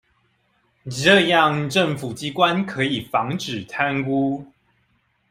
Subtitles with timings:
[0.85, 4.47] 這樣政府機關可以防止貪污